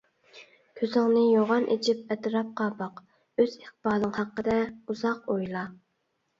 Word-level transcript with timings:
كۆزۈڭنى 0.79 1.25
يوغان 1.25 1.67
ئېچىپ 1.75 2.15
ئەتراپقا 2.15 2.71
باق، 2.81 3.05
ئۆز 3.45 3.55
ئىقبالىڭ 3.61 4.17
ھەققىدە 4.19 4.59
ئويلا 4.83 5.17
ئۇزاق. 5.39 5.81